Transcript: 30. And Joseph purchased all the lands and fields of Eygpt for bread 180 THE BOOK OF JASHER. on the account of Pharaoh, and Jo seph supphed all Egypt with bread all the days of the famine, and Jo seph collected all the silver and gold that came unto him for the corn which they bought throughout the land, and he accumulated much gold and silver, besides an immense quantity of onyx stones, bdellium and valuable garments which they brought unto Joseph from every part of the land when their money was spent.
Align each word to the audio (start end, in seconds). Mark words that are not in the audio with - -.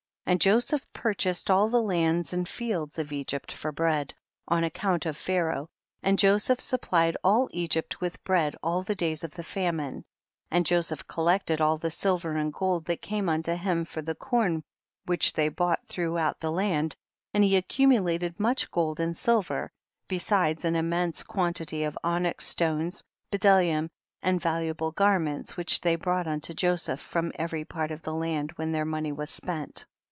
30. 0.27 0.33
And 0.35 0.41
Joseph 0.41 0.93
purchased 0.93 1.51
all 1.51 1.67
the 1.67 1.81
lands 1.81 2.31
and 2.31 2.47
fields 2.47 2.97
of 2.97 3.09
Eygpt 3.09 3.51
for 3.51 3.73
bread 3.73 4.13
180 4.45 4.47
THE 4.47 4.53
BOOK 4.53 4.55
OF 4.55 4.55
JASHER. 4.55 4.55
on 4.55 4.61
the 4.61 4.67
account 4.67 5.05
of 5.05 5.17
Pharaoh, 5.57 5.69
and 6.03 6.17
Jo 6.19 6.37
seph 6.37 6.57
supphed 6.61 7.15
all 7.21 7.49
Egypt 7.51 7.99
with 7.99 8.23
bread 8.23 8.55
all 8.63 8.81
the 8.81 8.95
days 8.95 9.25
of 9.25 9.31
the 9.33 9.43
famine, 9.43 10.05
and 10.49 10.65
Jo 10.65 10.79
seph 10.79 11.05
collected 11.05 11.59
all 11.59 11.75
the 11.77 11.91
silver 11.91 12.31
and 12.31 12.53
gold 12.53 12.85
that 12.85 13.01
came 13.01 13.27
unto 13.27 13.55
him 13.55 13.83
for 13.83 14.01
the 14.01 14.15
corn 14.15 14.63
which 15.05 15.33
they 15.33 15.49
bought 15.49 15.85
throughout 15.89 16.39
the 16.39 16.51
land, 16.51 16.95
and 17.33 17.43
he 17.43 17.57
accumulated 17.57 18.39
much 18.39 18.71
gold 18.71 19.01
and 19.01 19.17
silver, 19.17 19.69
besides 20.07 20.63
an 20.63 20.77
immense 20.77 21.23
quantity 21.23 21.83
of 21.83 21.97
onyx 22.05 22.45
stones, 22.47 23.03
bdellium 23.33 23.89
and 24.21 24.39
valuable 24.41 24.91
garments 24.93 25.57
which 25.57 25.81
they 25.81 25.97
brought 25.97 26.25
unto 26.27 26.53
Joseph 26.53 27.01
from 27.01 27.33
every 27.35 27.65
part 27.65 27.91
of 27.91 28.01
the 28.03 28.13
land 28.15 28.53
when 28.55 28.71
their 28.71 28.85
money 28.85 29.11
was 29.11 29.29
spent. 29.29 29.85